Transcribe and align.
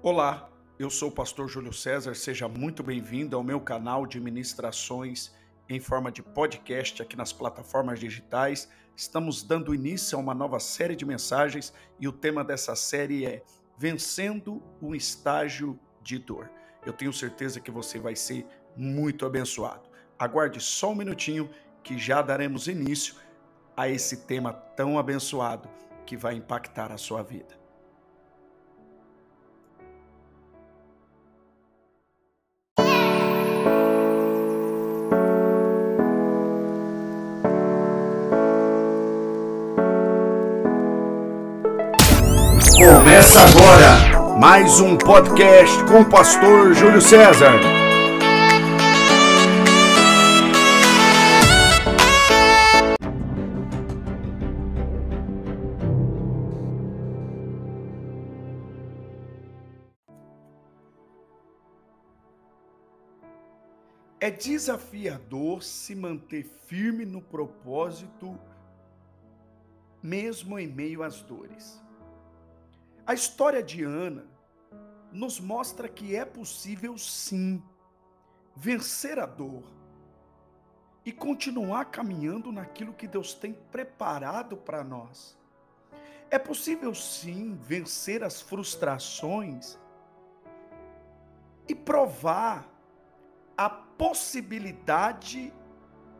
Olá, 0.00 0.48
eu 0.78 0.88
sou 0.88 1.08
o 1.08 1.12
pastor 1.12 1.48
Júlio 1.48 1.72
César, 1.72 2.14
seja 2.14 2.46
muito 2.46 2.84
bem-vindo 2.84 3.36
ao 3.36 3.42
meu 3.42 3.60
canal 3.60 4.06
de 4.06 4.20
ministrações 4.20 5.34
em 5.68 5.80
forma 5.80 6.12
de 6.12 6.22
podcast 6.22 7.02
aqui 7.02 7.16
nas 7.16 7.32
plataformas 7.32 7.98
digitais. 7.98 8.70
Estamos 8.94 9.42
dando 9.42 9.74
início 9.74 10.16
a 10.16 10.20
uma 10.20 10.34
nova 10.34 10.60
série 10.60 10.94
de 10.94 11.04
mensagens 11.04 11.74
e 11.98 12.06
o 12.06 12.12
tema 12.12 12.44
dessa 12.44 12.76
série 12.76 13.26
é 13.26 13.42
Vencendo 13.76 14.62
um 14.80 14.94
estágio 14.94 15.76
de 16.00 16.16
dor. 16.16 16.48
Eu 16.86 16.92
tenho 16.92 17.12
certeza 17.12 17.58
que 17.58 17.70
você 17.72 17.98
vai 17.98 18.14
ser 18.14 18.46
muito 18.76 19.26
abençoado. 19.26 19.90
Aguarde 20.16 20.60
só 20.60 20.92
um 20.92 20.94
minutinho 20.94 21.50
que 21.82 21.98
já 21.98 22.22
daremos 22.22 22.68
início 22.68 23.16
a 23.76 23.88
esse 23.88 24.18
tema 24.18 24.52
tão 24.52 24.96
abençoado 24.96 25.68
que 26.06 26.16
vai 26.16 26.34
impactar 26.34 26.92
a 26.92 26.96
sua 26.96 27.20
vida. 27.20 27.57
Começa 43.18 43.40
agora 43.40 44.38
mais 44.38 44.78
um 44.78 44.96
podcast 44.96 45.76
com 45.86 46.02
o 46.02 46.08
pastor 46.08 46.72
Júlio 46.72 47.00
César. 47.00 47.50
É 64.20 64.30
desafiador 64.30 65.64
se 65.64 65.96
manter 65.96 66.44
firme 66.68 67.04
no 67.04 67.20
propósito, 67.20 68.38
mesmo 70.00 70.56
em 70.56 70.68
meio 70.68 71.02
às 71.02 71.20
dores. 71.20 71.87
A 73.08 73.14
história 73.14 73.62
de 73.62 73.82
Ana 73.82 74.26
nos 75.10 75.40
mostra 75.40 75.88
que 75.88 76.14
é 76.14 76.26
possível 76.26 76.98
sim 76.98 77.62
vencer 78.54 79.18
a 79.18 79.24
dor 79.24 79.64
e 81.06 81.10
continuar 81.10 81.86
caminhando 81.86 82.52
naquilo 82.52 82.92
que 82.92 83.08
Deus 83.08 83.32
tem 83.32 83.54
preparado 83.54 84.58
para 84.58 84.84
nós. 84.84 85.38
É 86.30 86.38
possível 86.38 86.94
sim 86.94 87.54
vencer 87.54 88.22
as 88.22 88.42
frustrações 88.42 89.78
e 91.66 91.74
provar 91.74 92.68
a 93.56 93.70
possibilidade 93.70 95.50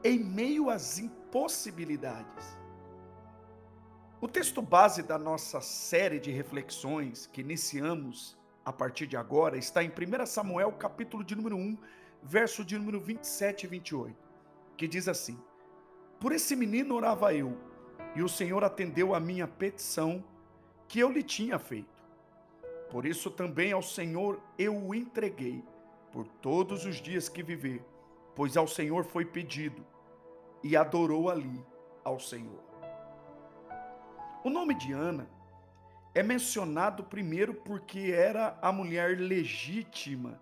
em 0.02 0.18
meio 0.18 0.70
às 0.70 0.98
impossibilidades. 0.98 2.57
O 4.20 4.26
texto 4.26 4.60
base 4.60 5.04
da 5.04 5.16
nossa 5.16 5.60
série 5.60 6.18
de 6.18 6.32
reflexões 6.32 7.28
que 7.28 7.40
iniciamos 7.40 8.36
a 8.64 8.72
partir 8.72 9.06
de 9.06 9.16
agora 9.16 9.56
está 9.56 9.80
em 9.80 9.90
1 9.90 10.26
Samuel, 10.26 10.72
capítulo 10.72 11.22
de 11.22 11.36
número 11.36 11.56
1, 11.56 11.78
verso 12.20 12.64
de 12.64 12.76
número 12.76 12.98
27 12.98 13.62
e 13.62 13.66
28, 13.68 14.16
que 14.76 14.88
diz 14.88 15.06
assim: 15.06 15.38
Por 16.18 16.32
esse 16.32 16.56
menino 16.56 16.96
orava 16.96 17.32
eu, 17.32 17.56
e 18.16 18.20
o 18.20 18.28
Senhor 18.28 18.64
atendeu 18.64 19.14
a 19.14 19.20
minha 19.20 19.46
petição 19.46 20.24
que 20.88 20.98
eu 20.98 21.12
lhe 21.12 21.22
tinha 21.22 21.56
feito. 21.56 22.02
Por 22.90 23.06
isso 23.06 23.30
também 23.30 23.70
ao 23.70 23.82
Senhor 23.82 24.42
eu 24.58 24.76
o 24.76 24.96
entreguei 24.96 25.62
por 26.10 26.26
todos 26.26 26.84
os 26.84 26.96
dias 26.96 27.28
que 27.28 27.40
viver, 27.40 27.84
pois 28.34 28.56
ao 28.56 28.66
Senhor 28.66 29.04
foi 29.04 29.24
pedido, 29.24 29.86
e 30.60 30.76
adorou 30.76 31.30
ali 31.30 31.64
ao 32.02 32.18
Senhor. 32.18 32.67
O 34.48 34.50
nome 34.50 34.74
de 34.74 34.94
Ana 34.94 35.28
é 36.14 36.22
mencionado 36.22 37.04
primeiro 37.04 37.52
porque 37.52 38.14
era 38.16 38.58
a 38.62 38.72
mulher 38.72 39.18
legítima 39.18 40.40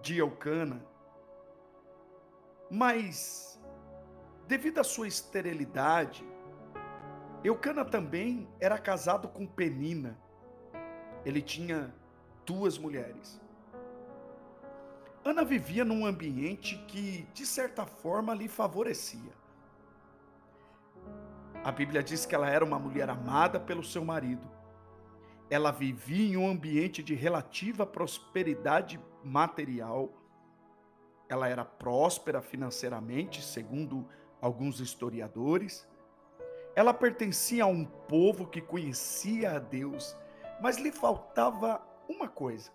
de 0.00 0.16
Eucana, 0.16 0.82
mas 2.70 3.60
devido 4.46 4.78
à 4.78 4.82
sua 4.82 5.06
esterilidade, 5.06 6.24
Eucana 7.44 7.84
também 7.84 8.48
era 8.58 8.78
casado 8.78 9.28
com 9.28 9.46
Penina. 9.46 10.18
Ele 11.26 11.42
tinha 11.42 11.94
duas 12.46 12.78
mulheres. 12.78 13.38
Ana 15.22 15.44
vivia 15.44 15.84
num 15.84 16.06
ambiente 16.06 16.82
que, 16.88 17.28
de 17.34 17.44
certa 17.44 17.84
forma, 17.84 18.32
lhe 18.32 18.48
favorecia. 18.48 19.38
A 21.62 21.70
Bíblia 21.70 22.02
diz 22.02 22.24
que 22.24 22.34
ela 22.34 22.48
era 22.48 22.64
uma 22.64 22.78
mulher 22.78 23.10
amada 23.10 23.60
pelo 23.60 23.84
seu 23.84 24.02
marido. 24.02 24.50
Ela 25.50 25.70
vivia 25.70 26.32
em 26.32 26.36
um 26.38 26.48
ambiente 26.48 27.02
de 27.02 27.14
relativa 27.14 27.84
prosperidade 27.84 28.98
material. 29.22 30.08
Ela 31.28 31.48
era 31.48 31.62
próspera 31.62 32.40
financeiramente, 32.40 33.42
segundo 33.42 34.08
alguns 34.40 34.80
historiadores. 34.80 35.86
Ela 36.74 36.94
pertencia 36.94 37.64
a 37.64 37.66
um 37.66 37.84
povo 37.84 38.46
que 38.46 38.62
conhecia 38.62 39.56
a 39.56 39.58
Deus, 39.58 40.16
mas 40.62 40.78
lhe 40.78 40.90
faltava 40.90 41.82
uma 42.08 42.26
coisa: 42.28 42.70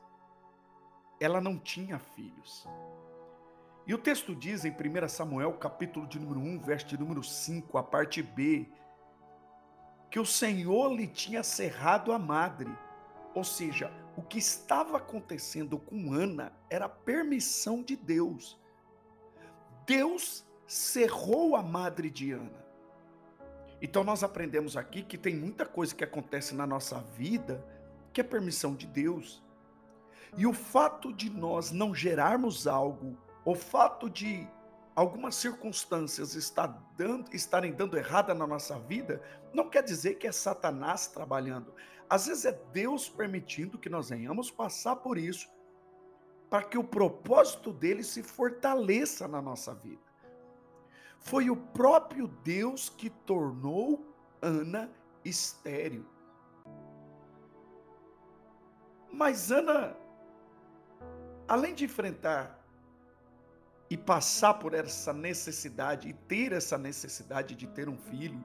ela 1.19 1.41
não 1.41 1.57
tinha 1.57 1.97
filhos. 1.97 2.67
E 3.87 3.93
o 3.93 3.99
texto 3.99 4.33
diz 4.33 4.65
em 4.65 4.71
1 4.71 5.07
Samuel, 5.07 5.53
capítulo 5.53 6.07
de 6.07 6.19
número 6.19 6.39
1, 6.39 6.59
verso 6.59 6.87
de 6.87 6.97
número 6.97 7.23
5, 7.23 7.77
a 7.77 7.83
parte 7.83 8.23
B, 8.23 8.67
que 10.09 10.19
o 10.19 10.25
Senhor 10.25 10.91
lhe 10.91 11.05
tinha 11.05 11.43
cerrado 11.43 12.11
a 12.11 12.17
madre. 12.17 12.75
Ou 13.35 13.43
seja, 13.43 13.91
o 14.17 14.23
que 14.23 14.39
estava 14.39 14.97
acontecendo 14.97 15.77
com 15.77 16.13
Ana 16.13 16.51
era 16.67 16.89
permissão 16.89 17.83
de 17.83 17.95
Deus. 17.95 18.59
Deus 19.85 20.43
cerrou 20.65 21.55
a 21.55 21.61
madre 21.61 22.09
de 22.09 22.31
Ana. 22.31 22.65
Então 23.79 24.03
nós 24.03 24.23
aprendemos 24.23 24.75
aqui 24.75 25.03
que 25.03 25.17
tem 25.17 25.35
muita 25.35 25.63
coisa 25.63 25.93
que 25.93 26.03
acontece 26.03 26.55
na 26.55 26.65
nossa 26.65 27.01
vida 27.15 27.63
que 28.11 28.21
é 28.21 28.23
permissão 28.23 28.73
de 28.73 28.87
Deus. 28.87 29.43
E 30.35 30.47
o 30.47 30.53
fato 30.53 31.13
de 31.13 31.29
nós 31.29 31.71
não 31.71 31.93
gerarmos 31.93 32.65
algo 32.65 33.15
o 33.45 33.53
fato 33.55 34.09
de 34.09 34.47
algumas 34.95 35.35
circunstâncias 35.35 36.35
estarem 36.35 37.71
dando 37.73 37.97
errada 37.97 38.33
na 38.33 38.47
nossa 38.47 38.79
vida, 38.79 39.21
não 39.53 39.69
quer 39.69 39.83
dizer 39.83 40.15
que 40.15 40.25
é 40.25 40.31
Satanás 40.31 41.07
trabalhando. 41.07 41.73
Às 42.09 42.25
vezes 42.27 42.45
é 42.45 42.51
Deus 42.51 43.07
permitindo 43.07 43.77
que 43.77 43.89
nós 43.89 44.09
venhamos 44.09 44.49
passar 44.49 44.95
por 44.95 45.17
isso, 45.17 45.47
para 46.49 46.63
que 46.63 46.77
o 46.77 46.83
propósito 46.83 47.71
dele 47.73 48.03
se 48.03 48.23
fortaleça 48.23 49.27
na 49.27 49.41
nossa 49.41 49.73
vida. 49.75 50.01
Foi 51.19 51.49
o 51.49 51.57
próprio 51.57 52.27
Deus 52.27 52.87
que 52.87 53.09
tornou 53.09 54.15
Ana 54.41 54.91
estéril. 55.23 56.05
Mas 59.11 59.51
Ana, 59.51 59.97
além 61.47 61.73
de 61.73 61.85
enfrentar 61.85 62.54
e 63.89 63.95
passar 63.97 64.55
por 64.55 64.73
essa 64.73 65.13
necessidade 65.13 66.09
e 66.09 66.13
ter 66.13 66.51
essa 66.51 66.77
necessidade 66.77 67.55
de 67.55 67.67
ter 67.67 67.87
um 67.87 67.97
filho. 67.97 68.43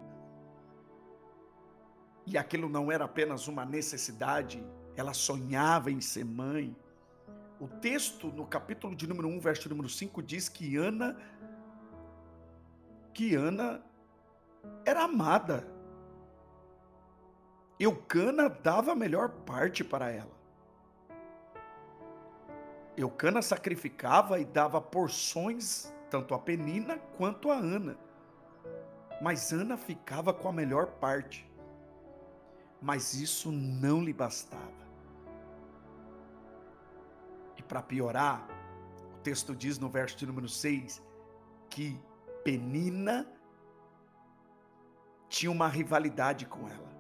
E 2.27 2.37
aquilo 2.37 2.69
não 2.69 2.93
era 2.93 3.05
apenas 3.05 3.49
uma 3.49 3.65
necessidade, 3.65 4.63
ela 4.97 5.15
sonhava 5.15 5.91
em 5.91 6.01
ser 6.01 6.25
mãe. 6.25 6.77
O 7.59 7.67
texto 7.67 8.29
no 8.29 8.47
capítulo 8.47 8.95
de 8.95 9.07
número 9.07 9.29
1, 9.29 9.41
verso 9.41 9.69
número 9.69 9.89
5 9.89 10.23
diz 10.23 10.49
que 10.49 10.77
Ana 10.77 11.17
que 13.13 13.35
Ana 13.35 13.83
era 14.85 15.05
amada. 15.05 15.67
Eucana 17.79 18.49
dava 18.49 18.93
a 18.93 18.97
melhor 18.97 19.31
parte 19.45 19.83
para 19.83 20.11
ela. 20.11 20.40
Eucana 23.01 23.41
sacrificava 23.41 24.39
e 24.39 24.45
dava 24.45 24.81
porções 24.81 25.93
tanto 26.11 26.35
a 26.35 26.39
Penina 26.39 26.99
quanto 27.17 27.51
a 27.51 27.55
Ana. 27.55 27.97
Mas 29.23 29.53
Ana 29.53 29.77
ficava 29.77 30.35
com 30.35 30.49
a 30.49 30.53
melhor 30.53 30.87
parte. 30.87 31.49
Mas 32.83 33.15
isso 33.15 33.53
não 33.53 34.03
lhe 34.03 34.13
bastava. 34.13 34.81
E 37.57 37.63
para 37.63 37.83
piorar, 37.83 38.47
o 39.15 39.19
texto 39.21 39.55
diz 39.55 39.79
no 39.79 39.89
verso 39.89 40.17
de 40.17 40.27
número 40.27 40.49
6 40.49 41.03
que 41.69 42.01
Penina 42.43 43.27
tinha 45.29 45.51
uma 45.51 45.69
rivalidade 45.69 46.45
com 46.47 46.69
ela. 46.69 46.91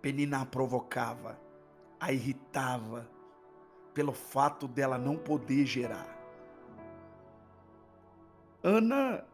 Penina 0.00 0.42
a 0.42 0.46
provocava, 0.46 1.38
a 1.98 2.12
irritava, 2.12 3.08
pelo 3.94 4.12
fato 4.12 4.66
dela 4.66 4.98
não 4.98 5.16
poder 5.16 5.66
gerar. 5.66 6.18
Ana 8.62 9.24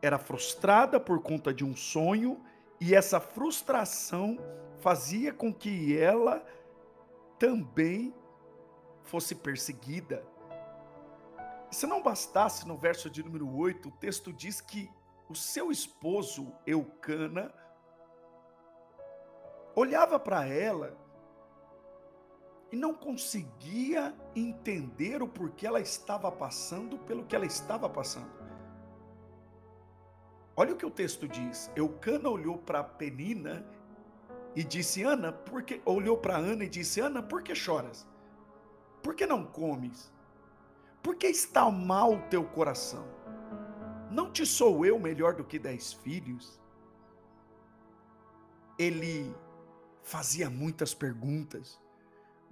era 0.00 0.18
frustrada 0.18 1.00
por 1.00 1.20
conta 1.20 1.52
de 1.52 1.64
um 1.64 1.74
sonho 1.74 2.40
e 2.80 2.94
essa 2.94 3.18
frustração 3.18 4.38
fazia 4.78 5.32
com 5.32 5.52
que 5.52 5.96
ela 5.96 6.44
também 7.38 8.14
fosse 9.02 9.34
perseguida. 9.34 10.24
Se 11.70 11.86
não 11.86 12.02
bastasse, 12.02 12.66
no 12.66 12.76
verso 12.76 13.10
de 13.10 13.22
número 13.22 13.52
8, 13.54 13.88
o 13.88 13.92
texto 13.92 14.32
diz 14.32 14.60
que 14.60 14.90
o 15.28 15.34
seu 15.34 15.70
esposo 15.70 16.52
Eucana 16.66 17.52
olhava 19.74 20.18
para 20.18 20.46
ela 20.46 20.96
e 22.76 22.78
não 22.78 22.92
conseguia 22.92 24.14
entender 24.34 25.22
o 25.22 25.26
porquê 25.26 25.66
ela 25.66 25.80
estava 25.80 26.30
passando 26.30 26.98
pelo 26.98 27.24
que 27.24 27.34
ela 27.34 27.46
estava 27.46 27.88
passando. 27.88 28.30
Olha 30.54 30.74
o 30.74 30.76
que 30.76 30.84
o 30.84 30.90
texto 30.90 31.26
diz. 31.26 31.70
Eucana 31.74 32.28
olhou 32.28 32.58
para 32.58 32.84
Penina 32.84 33.64
e 34.54 34.62
disse: 34.62 35.02
Ana, 35.02 35.32
por 35.32 35.62
que 35.62 35.80
olhou 35.86 36.18
para 36.18 36.36
Ana 36.36 36.64
e 36.64 36.68
disse: 36.68 37.00
Ana, 37.00 37.22
por 37.22 37.42
que 37.42 37.54
choras? 37.54 38.06
Por 39.02 39.14
que 39.14 39.26
não 39.26 39.46
comes? 39.46 40.12
Por 41.02 41.16
que 41.16 41.28
está 41.28 41.70
mal 41.70 42.12
o 42.12 42.22
teu 42.28 42.44
coração? 42.44 43.08
Não 44.10 44.30
te 44.30 44.44
sou 44.44 44.84
eu 44.84 44.98
melhor 44.98 45.34
do 45.34 45.44
que 45.44 45.58
dez 45.58 45.94
filhos? 45.94 46.60
Ele 48.78 49.34
fazia 50.02 50.50
muitas 50.50 50.92
perguntas 50.92 51.80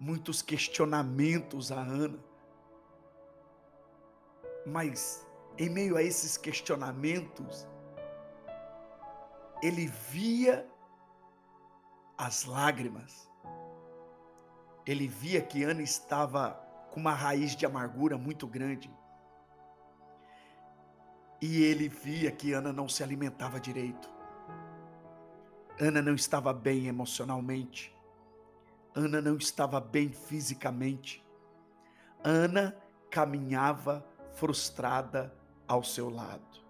muitos 0.04 0.42
questionamentos 0.42 1.72
a 1.72 1.80
Ana. 1.80 2.18
Mas 4.66 5.26
em 5.56 5.70
meio 5.70 5.96
a 5.96 6.02
esses 6.02 6.36
questionamentos, 6.36 7.66
ele 9.62 9.86
via 9.86 10.68
as 12.18 12.44
lágrimas. 12.44 13.30
Ele 14.86 15.08
via 15.08 15.40
que 15.40 15.64
Ana 15.64 15.80
estava 15.80 16.50
com 16.90 17.00
uma 17.00 17.14
raiz 17.14 17.56
de 17.56 17.64
amargura 17.64 18.18
muito 18.18 18.46
grande. 18.46 18.90
E 21.40 21.62
ele 21.62 21.88
via 21.88 22.30
que 22.30 22.52
Ana 22.52 22.74
não 22.74 22.90
se 22.90 23.02
alimentava 23.02 23.58
direito. 23.58 24.10
Ana 25.80 26.02
não 26.02 26.14
estava 26.14 26.52
bem 26.52 26.88
emocionalmente. 26.88 27.93
Ana 28.94 29.20
não 29.20 29.36
estava 29.36 29.80
bem 29.80 30.10
fisicamente. 30.10 31.24
Ana 32.22 32.76
caminhava 33.10 34.06
frustrada 34.34 35.34
ao 35.66 35.82
seu 35.82 36.08
lado. 36.08 36.62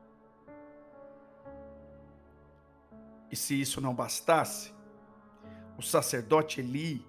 E 3.31 3.37
se 3.37 3.61
isso 3.61 3.81
não 3.81 3.94
bastasse, 3.94 4.73
o 5.76 5.82
sacerdote 5.82 6.61
Eli, 6.61 7.05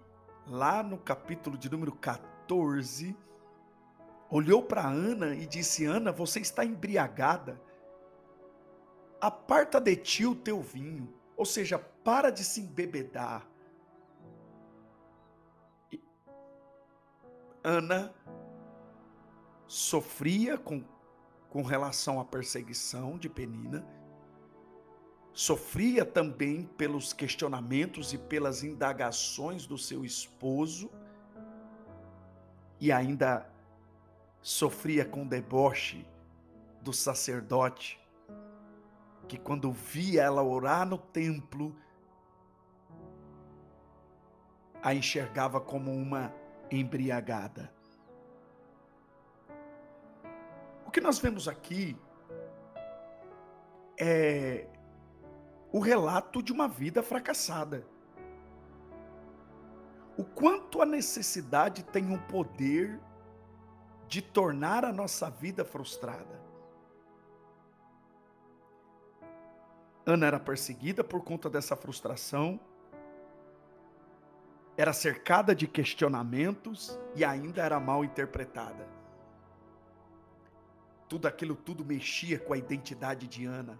lá 0.47 0.81
no 0.81 0.97
capítulo 0.97 1.57
de 1.57 1.69
número 1.69 1.91
14, 1.91 3.15
olhou 4.29 4.63
para 4.63 4.87
Ana 4.87 5.35
e 5.35 5.45
disse: 5.45 5.85
Ana, 5.85 6.11
você 6.11 6.39
está 6.39 6.65
embriagada. 6.65 7.61
Aparta 9.21 9.79
de 9.79 9.95
ti 9.95 10.25
o 10.25 10.35
teu 10.35 10.61
vinho, 10.61 11.13
ou 11.37 11.45
seja, 11.45 11.79
para 11.79 12.31
de 12.31 12.43
se 12.43 12.61
embebedar. 12.61 13.47
Ana 17.67 18.13
sofria 19.65 20.55
com, 20.55 20.83
com 21.49 21.63
relação 21.63 22.19
à 22.19 22.23
perseguição 22.23 23.17
de 23.17 23.27
Penina, 23.27 23.83
sofria 25.33 26.05
também 26.05 26.67
pelos 26.77 27.11
questionamentos 27.11 28.13
e 28.13 28.19
pelas 28.19 28.63
indagações 28.63 29.65
do 29.65 29.79
seu 29.79 30.05
esposo, 30.05 30.91
e 32.79 32.91
ainda 32.91 33.49
sofria 34.43 35.03
com 35.03 35.25
deboche 35.25 36.05
do 36.81 36.93
sacerdote, 36.93 37.99
que 39.27 39.39
quando 39.39 39.71
via 39.71 40.21
ela 40.21 40.43
orar 40.43 40.85
no 40.85 40.99
templo, 40.99 41.75
a 44.83 44.93
enxergava 44.93 45.59
como 45.59 45.91
uma 45.91 46.31
embriagada. 46.71 47.71
O 50.85 50.91
que 50.91 51.01
nós 51.01 51.19
vemos 51.19 51.47
aqui 51.47 51.97
é 53.99 54.67
o 55.71 55.79
relato 55.79 56.41
de 56.41 56.51
uma 56.51 56.67
vida 56.67 57.03
fracassada. 57.03 57.85
O 60.17 60.23
quanto 60.23 60.81
a 60.81 60.85
necessidade 60.85 61.83
tem 61.83 62.09
um 62.09 62.17
poder 62.17 62.99
de 64.07 64.21
tornar 64.21 64.85
a 64.85 64.93
nossa 64.93 65.29
vida 65.29 65.65
frustrada. 65.65 66.39
Ana 70.05 70.27
era 70.27 70.39
perseguida 70.39 71.03
por 71.03 71.23
conta 71.23 71.49
dessa 71.49 71.75
frustração 71.75 72.59
era 74.77 74.91
cercada 74.91 75.55
de 75.55 75.67
questionamentos 75.67 76.99
e 77.15 77.23
ainda 77.23 77.63
era 77.63 77.79
mal 77.79 78.03
interpretada. 78.03 78.87
Tudo 81.07 81.27
aquilo 81.27 81.55
tudo 81.55 81.85
mexia 81.85 82.39
com 82.39 82.53
a 82.53 82.57
identidade 82.57 83.27
de 83.27 83.45
Ana, 83.45 83.79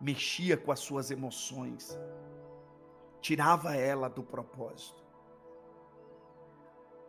mexia 0.00 0.56
com 0.56 0.72
as 0.72 0.80
suas 0.80 1.10
emoções, 1.10 1.96
tirava 3.20 3.76
ela 3.76 4.08
do 4.08 4.22
propósito. 4.22 5.04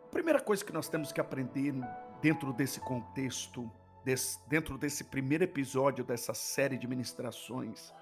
A 0.06 0.10
primeira 0.10 0.40
coisa 0.40 0.64
que 0.64 0.72
nós 0.72 0.88
temos 0.88 1.10
que 1.10 1.20
aprender 1.20 1.72
dentro 2.20 2.52
desse 2.52 2.80
contexto, 2.80 3.70
desse, 4.04 4.38
dentro 4.48 4.76
desse 4.76 5.04
primeiro 5.04 5.44
episódio 5.44 6.04
dessa 6.04 6.34
série 6.34 6.76
de 6.76 6.86
ministrações, 6.86 7.92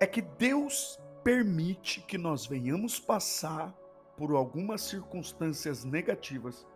é 0.00 0.06
que 0.06 0.22
Deus 0.22 0.98
permite 1.22 2.00
que 2.00 2.16
nós 2.16 2.46
venhamos 2.46 2.98
passar 2.98 3.74
por 4.16 4.32
algumas 4.32 4.82
circunstâncias 4.82 5.84
negativas 5.84 6.66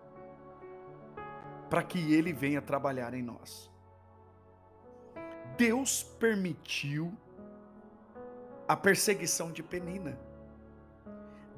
para 1.68 1.82
que 1.82 2.12
ele 2.12 2.32
venha 2.32 2.60
trabalhar 2.60 3.14
em 3.14 3.22
nós. 3.22 3.70
Deus 5.56 6.02
permitiu 6.02 7.16
a 8.68 8.76
perseguição 8.76 9.50
de 9.50 9.62
Penina. 9.62 10.18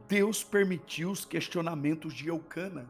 Deus 0.09 0.45
permitiu 0.45 1.11
os 1.11 1.25
questionamentos 1.25 2.13
de 2.15 2.29
Eucana. 2.29 2.87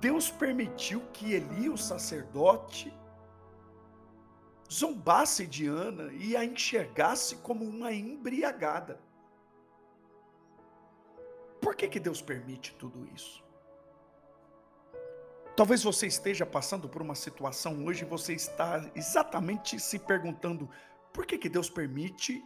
Deus 0.00 0.30
permitiu 0.30 1.00
que 1.12 1.32
Eli, 1.32 1.68
o 1.68 1.76
sacerdote, 1.76 2.92
zombasse 4.74 5.46
de 5.46 5.66
Ana 5.66 6.12
e 6.14 6.36
a 6.36 6.44
enxergasse 6.44 7.36
como 7.36 7.64
uma 7.64 7.92
embriagada. 7.92 8.98
Por 11.60 11.76
que, 11.76 11.88
que 11.88 12.00
Deus 12.00 12.20
permite 12.20 12.74
tudo 12.74 13.08
isso? 13.14 13.42
Talvez 15.56 15.84
você 15.84 16.08
esteja 16.08 16.44
passando 16.44 16.88
por 16.88 17.00
uma 17.00 17.14
situação 17.14 17.84
hoje 17.86 18.02
e 18.04 18.08
você 18.08 18.34
está 18.34 18.90
exatamente 18.94 19.78
se 19.78 19.98
perguntando: 19.98 20.68
por 21.12 21.24
que, 21.24 21.38
que 21.38 21.48
Deus 21.48 21.70
permite 21.70 22.44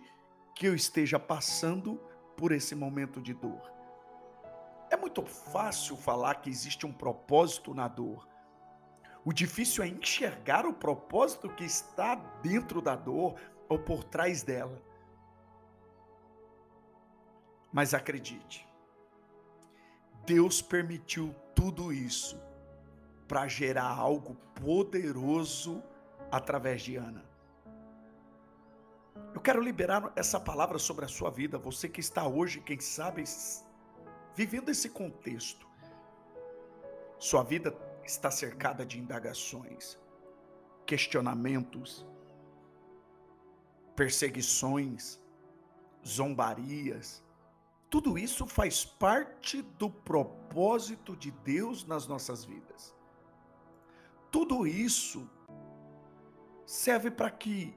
que 0.54 0.66
eu 0.66 0.74
esteja 0.74 1.18
passando 1.18 1.96
por 2.36 2.52
esse 2.52 2.74
momento 2.74 3.22
de 3.22 3.32
dor? 3.32 3.72
É 4.90 4.96
muito 4.96 5.24
fácil 5.24 5.96
falar 5.96 6.36
que 6.36 6.50
existe 6.50 6.86
um 6.86 6.92
propósito 6.92 7.72
na 7.74 7.88
dor, 7.88 8.28
o 9.28 9.32
difícil 9.34 9.84
é 9.84 9.88
enxergar 9.88 10.64
o 10.64 10.72
propósito 10.72 11.50
que 11.50 11.62
está 11.62 12.14
dentro 12.42 12.80
da 12.80 12.96
dor 12.96 13.38
ou 13.68 13.78
por 13.78 14.02
trás 14.02 14.42
dela. 14.42 14.82
Mas 17.70 17.92
acredite, 17.92 18.66
Deus 20.24 20.62
permitiu 20.62 21.34
tudo 21.54 21.92
isso 21.92 22.40
para 23.28 23.46
gerar 23.46 23.90
algo 23.90 24.34
poderoso 24.54 25.82
através 26.32 26.80
de 26.80 26.96
Ana. 26.96 27.22
Eu 29.34 29.42
quero 29.42 29.60
liberar 29.60 30.10
essa 30.16 30.40
palavra 30.40 30.78
sobre 30.78 31.04
a 31.04 31.08
sua 31.08 31.28
vida, 31.30 31.58
você 31.58 31.86
que 31.86 32.00
está 32.00 32.26
hoje, 32.26 32.62
quem 32.62 32.80
sabe, 32.80 33.24
vivendo 34.34 34.70
esse 34.70 34.88
contexto. 34.88 35.68
Sua 37.18 37.42
vida 37.42 37.76
está 38.10 38.30
cercada 38.30 38.84
de 38.84 38.98
indagações, 38.98 39.98
questionamentos, 40.86 42.06
perseguições, 43.94 45.20
zombarias, 46.06 47.22
tudo 47.90 48.18
isso 48.18 48.46
faz 48.46 48.84
parte 48.84 49.62
do 49.62 49.90
propósito 49.90 51.16
de 51.16 51.30
Deus 51.30 51.84
nas 51.84 52.06
nossas 52.06 52.44
vidas. 52.44 52.94
Tudo 54.30 54.66
isso 54.66 55.28
serve 56.66 57.10
para 57.10 57.30
que 57.30 57.74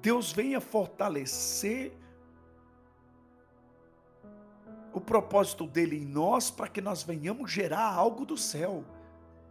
Deus 0.00 0.32
venha 0.32 0.60
fortalecer 0.60 1.96
o 4.92 5.00
propósito 5.00 5.66
dele 5.66 5.96
em 5.96 6.06
nós 6.06 6.50
para 6.50 6.68
que 6.68 6.80
nós 6.80 7.02
venhamos 7.02 7.50
gerar 7.50 7.92
algo 7.92 8.24
do 8.24 8.36
céu. 8.38 8.82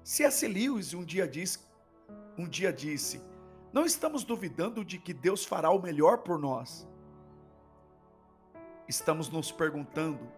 C.S. 0.05 0.47
Lewis 0.47 0.93
um 0.93 1.03
dia 1.03 1.27
disse, 1.27 1.57
um 2.37 2.47
dia 2.47 2.71
disse: 2.71 3.19
"Não 3.73 3.83
estamos 3.83 4.23
duvidando 4.23 4.85
de 4.85 4.99
que 4.99 5.11
Deus 5.11 5.43
fará 5.43 5.71
o 5.71 5.81
melhor 5.81 6.19
por 6.19 6.37
nós. 6.37 6.87
Estamos 8.87 9.29
nos 9.29 9.51
perguntando 9.51 10.31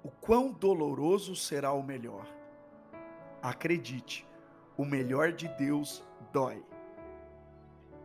o 0.00 0.12
quão 0.12 0.52
doloroso 0.52 1.34
será 1.34 1.72
o 1.72 1.82
melhor. 1.82 2.24
Acredite, 3.42 4.24
o 4.76 4.84
melhor 4.84 5.32
de 5.32 5.48
Deus 5.48 6.04
dói. 6.32 6.64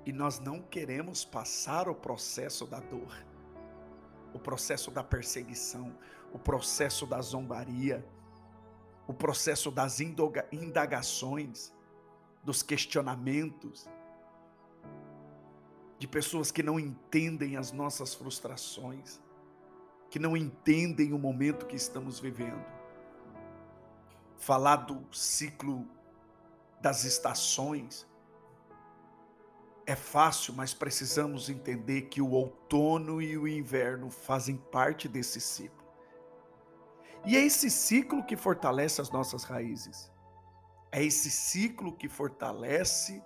E 0.08 0.12
nós 0.12 0.39
não 0.39 0.60
queremos 0.60 1.24
passar 1.24 1.88
o 1.88 1.93
processo 1.93 2.65
da 2.65 2.79
dor, 2.79 3.15
o 4.34 4.39
processo 4.39 4.89
da 4.89 5.03
perseguição, 5.03 5.96
o 6.34 6.39
processo 6.39 7.05
da 7.05 7.22
zombaria, 7.22 8.03
o 9.10 9.13
processo 9.13 9.72
das 9.72 10.00
indagações, 10.00 11.74
dos 12.44 12.62
questionamentos, 12.62 13.89
de 15.98 16.08
pessoas 16.08 16.51
que 16.51 16.62
não 16.62 16.80
entendem 16.80 17.58
as 17.58 17.72
nossas 17.72 18.13
frustrações, 18.13 19.20
que 20.12 20.20
não 20.20 20.38
entendem 20.38 21.12
o 21.12 21.18
momento 21.18 21.66
que 21.66 21.75
estamos 21.75 22.20
vivendo. 22.20 22.63
Falar 24.38 24.75
do 24.75 25.04
ciclo 25.12 25.88
das 26.80 27.04
estações 27.04 28.06
é 29.88 29.96
fácil, 29.96 30.54
mas 30.54 30.72
precisamos 30.72 31.50
entender 31.50 32.04
que 32.04 32.22
o 32.22 32.30
outono 32.30 33.20
e 33.20 33.36
o 33.36 33.48
inverno 33.48 34.12
fazem 34.12 34.56
parte 34.56 35.08
desse 35.08 35.42
ciclo. 35.42 35.78
E 37.25 37.35
é 37.35 37.45
esse 37.45 37.69
ciclo 37.69 38.23
que 38.23 38.35
fortalece 38.35 39.01
as 39.01 39.09
nossas 39.11 39.43
raízes. 39.43 40.11
É 40.91 41.03
esse 41.03 41.29
ciclo 41.29 41.93
que 41.93 42.07
fortalece 42.07 43.21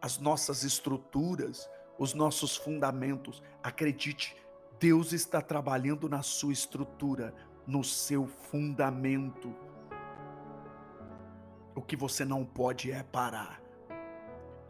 as 0.00 0.18
nossas 0.18 0.62
estruturas, 0.62 1.68
os 1.98 2.12
nossos 2.12 2.56
fundamentos. 2.56 3.42
Acredite, 3.62 4.36
Deus 4.78 5.12
está 5.12 5.40
trabalhando 5.40 6.08
na 6.08 6.22
sua 6.22 6.52
estrutura, 6.52 7.34
no 7.66 7.82
seu 7.82 8.26
fundamento. 8.26 9.54
O 11.74 11.82
que 11.82 11.96
você 11.96 12.24
não 12.24 12.44
pode 12.44 12.90
é 12.92 13.02
parar. 13.02 13.60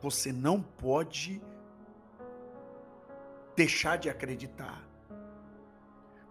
Você 0.00 0.32
não 0.32 0.62
pode 0.62 1.42
deixar 3.56 3.96
de 3.96 4.08
acreditar. 4.08 4.86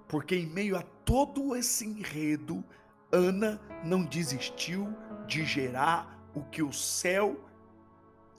Porque 0.07 0.35
em 0.35 0.45
meio 0.45 0.77
a 0.77 0.81
todo 1.03 1.55
esse 1.55 1.85
enredo, 1.85 2.63
Ana 3.11 3.59
não 3.83 4.03
desistiu 4.03 4.87
de 5.27 5.45
gerar 5.45 6.19
o 6.33 6.43
que 6.43 6.61
o 6.61 6.73
céu 6.73 7.39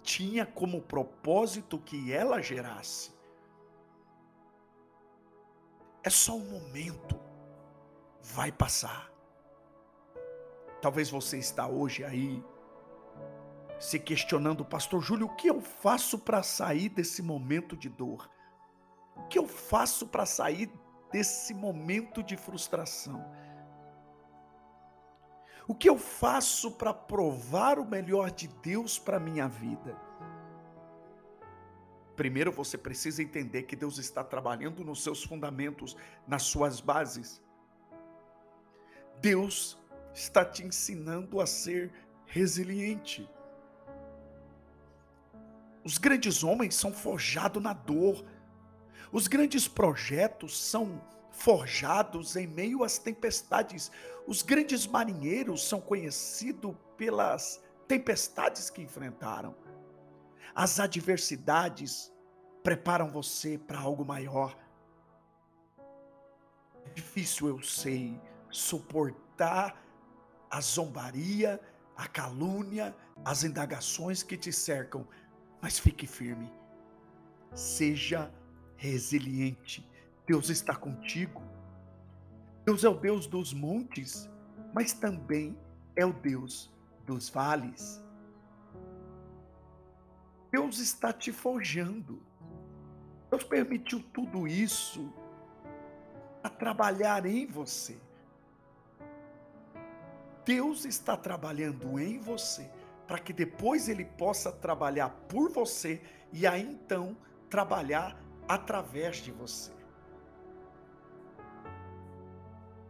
tinha 0.02 0.46
como 0.46 0.80
propósito 0.80 1.78
que 1.78 2.12
ela 2.12 2.40
gerasse. 2.40 3.10
É 6.02 6.10
só 6.10 6.36
um 6.36 6.48
momento, 6.48 7.18
vai 8.22 8.52
passar. 8.52 9.10
Talvez 10.80 11.10
você 11.10 11.38
está 11.38 11.66
hoje 11.66 12.04
aí 12.04 12.44
se 13.78 13.98
questionando, 13.98 14.64
Pastor 14.64 15.02
Júlio, 15.02 15.26
o 15.26 15.34
que 15.34 15.48
eu 15.48 15.60
faço 15.60 16.18
para 16.18 16.42
sair 16.42 16.88
desse 16.88 17.22
momento 17.22 17.76
de 17.76 17.88
dor? 17.88 18.30
O 19.16 19.24
que 19.24 19.38
eu 19.38 19.46
faço 19.46 20.06
para 20.06 20.24
sair 20.24 20.70
desse 21.10 21.54
momento 21.54 22.22
de 22.22 22.36
frustração? 22.36 23.24
O 25.68 25.74
que 25.74 25.88
eu 25.88 25.98
faço 25.98 26.70
para 26.70 26.94
provar 26.94 27.78
o 27.78 27.84
melhor 27.84 28.30
de 28.30 28.46
Deus 28.46 28.98
para 28.98 29.18
minha 29.18 29.48
vida? 29.48 29.96
Primeiro 32.14 32.52
você 32.52 32.78
precisa 32.78 33.22
entender 33.22 33.64
que 33.64 33.76
Deus 33.76 33.98
está 33.98 34.24
trabalhando 34.24 34.84
nos 34.84 35.02
seus 35.02 35.22
fundamentos, 35.22 35.96
nas 36.26 36.44
suas 36.44 36.80
bases. 36.80 37.42
Deus 39.20 39.76
está 40.14 40.44
te 40.44 40.64
ensinando 40.64 41.40
a 41.40 41.46
ser 41.46 41.92
resiliente. 42.24 43.28
Os 45.84 45.98
grandes 45.98 46.42
homens 46.42 46.74
são 46.74 46.92
forjados 46.92 47.62
na 47.62 47.72
dor, 47.72 48.24
os 49.12 49.28
grandes 49.28 49.68
projetos 49.68 50.58
são 50.58 51.00
forjados 51.30 52.34
em 52.36 52.46
meio 52.46 52.82
às 52.82 52.98
tempestades. 52.98 53.90
Os 54.26 54.42
grandes 54.42 54.86
marinheiros 54.86 55.68
são 55.68 55.80
conhecidos 55.80 56.74
pelas 56.96 57.62
tempestades 57.86 58.70
que 58.70 58.82
enfrentaram. 58.82 59.54
As 60.54 60.80
adversidades 60.80 62.12
preparam 62.62 63.10
você 63.10 63.58
para 63.58 63.78
algo 63.78 64.04
maior. 64.04 64.56
É 66.84 66.90
difícil, 66.90 67.48
eu 67.48 67.62
sei, 67.62 68.18
suportar 68.50 69.80
a 70.50 70.60
zombaria, 70.60 71.60
a 71.96 72.08
calúnia, 72.08 72.96
as 73.24 73.44
indagações 73.44 74.22
que 74.22 74.36
te 74.36 74.52
cercam, 74.52 75.06
mas 75.60 75.78
fique 75.78 76.06
firme. 76.06 76.52
Seja 77.54 78.32
resiliente. 78.76 79.88
Deus 80.26 80.50
está 80.50 80.74
contigo. 80.74 81.42
Deus 82.64 82.84
é 82.84 82.88
o 82.88 82.94
Deus 82.94 83.26
dos 83.26 83.52
montes, 83.52 84.28
mas 84.74 84.92
também 84.92 85.56
é 85.94 86.04
o 86.04 86.12
Deus 86.12 86.72
dos 87.04 87.28
vales. 87.28 88.02
Deus 90.50 90.78
está 90.78 91.12
te 91.12 91.32
forjando. 91.32 92.22
Deus 93.30 93.44
permitiu 93.44 94.02
tudo 94.12 94.46
isso 94.48 95.12
a 96.42 96.48
trabalhar 96.48 97.26
em 97.26 97.46
você. 97.46 97.98
Deus 100.44 100.84
está 100.84 101.16
trabalhando 101.16 101.98
em 101.98 102.18
você 102.18 102.70
para 103.06 103.18
que 103.18 103.32
depois 103.32 103.88
ele 103.88 104.04
possa 104.04 104.50
trabalhar 104.50 105.10
por 105.28 105.50
você 105.50 106.00
e 106.32 106.46
aí 106.46 106.62
então 106.62 107.16
trabalhar 107.48 108.20
através 108.48 109.16
de 109.16 109.30
você. 109.30 109.72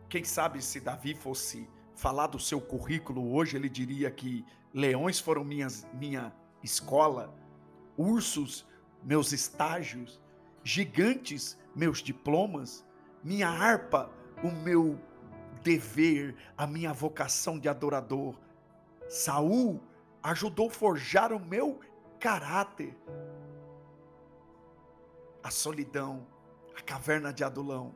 Quem 0.08 0.24
sabe 0.24 0.62
se 0.62 0.80
Davi 0.80 1.14
fosse 1.14 1.68
falar 1.94 2.28
do 2.28 2.38
seu 2.38 2.60
currículo 2.60 3.34
hoje, 3.34 3.56
ele 3.56 3.68
diria 3.68 4.10
que 4.10 4.44
leões 4.72 5.18
foram 5.18 5.42
minhas, 5.42 5.86
minha 5.92 6.32
escola, 6.62 7.34
ursos, 7.96 8.66
meus 9.02 9.32
estágios, 9.32 10.20
gigantes, 10.62 11.58
meus 11.74 11.98
diplomas, 11.98 12.84
minha 13.22 13.48
harpa, 13.48 14.10
o 14.42 14.50
meu 14.50 14.98
dever, 15.62 16.36
a 16.56 16.66
minha 16.66 16.92
vocação 16.92 17.58
de 17.58 17.68
adorador. 17.68 18.38
Saul 19.08 19.80
ajudou 20.22 20.68
a 20.68 20.72
forjar 20.72 21.32
o 21.32 21.40
meu 21.40 21.80
caráter 22.20 22.96
a 25.46 25.50
solidão, 25.50 26.26
a 26.76 26.82
caverna 26.82 27.32
de 27.32 27.44
Adulão, 27.44 27.94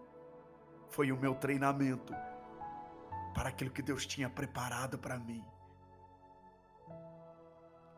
foi 0.88 1.10
o 1.10 1.16
meu 1.16 1.34
treinamento 1.34 2.14
para 3.34 3.48
aquilo 3.48 3.72
que 3.72 3.82
Deus 3.82 4.06
tinha 4.06 4.30
preparado 4.30 4.96
para 4.96 5.18
mim. 5.18 5.44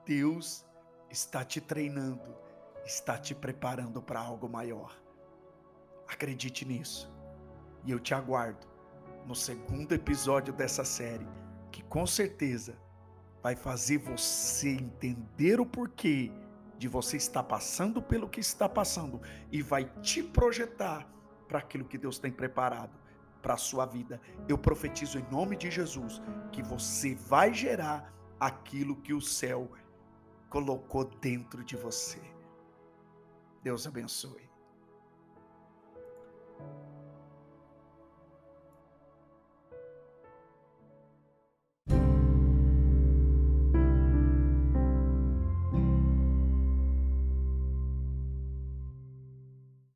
Deus 0.06 0.64
está 1.10 1.44
te 1.44 1.60
treinando, 1.60 2.34
está 2.82 3.18
te 3.18 3.34
preparando 3.34 4.00
para 4.00 4.20
algo 4.20 4.48
maior. 4.48 4.96
Acredite 6.08 6.64
nisso. 6.64 7.12
E 7.84 7.90
eu 7.90 8.00
te 8.00 8.14
aguardo 8.14 8.66
no 9.26 9.34
segundo 9.34 9.92
episódio 9.92 10.54
dessa 10.54 10.82
série, 10.82 11.28
que 11.70 11.82
com 11.82 12.06
certeza 12.06 12.74
vai 13.42 13.54
fazer 13.54 13.98
você 13.98 14.70
entender 14.70 15.60
o 15.60 15.66
porquê 15.66 16.32
de 16.82 16.88
você 16.88 17.16
estar 17.16 17.44
passando 17.44 18.02
pelo 18.02 18.28
que 18.28 18.40
está 18.40 18.68
passando 18.68 19.22
e 19.52 19.62
vai 19.62 19.84
te 20.00 20.20
projetar 20.20 21.08
para 21.46 21.60
aquilo 21.60 21.84
que 21.84 21.96
Deus 21.96 22.18
tem 22.18 22.32
preparado 22.32 22.98
para 23.40 23.54
a 23.54 23.56
sua 23.56 23.86
vida. 23.86 24.20
Eu 24.48 24.58
profetizo 24.58 25.16
em 25.16 25.30
nome 25.30 25.54
de 25.56 25.70
Jesus 25.70 26.20
que 26.50 26.60
você 26.60 27.14
vai 27.14 27.54
gerar 27.54 28.12
aquilo 28.40 28.96
que 28.96 29.14
o 29.14 29.20
céu 29.20 29.70
colocou 30.50 31.04
dentro 31.04 31.62
de 31.62 31.76
você. 31.76 32.20
Deus 33.62 33.86
abençoe. 33.86 34.50